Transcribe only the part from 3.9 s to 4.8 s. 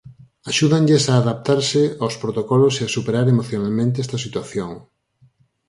esta situación.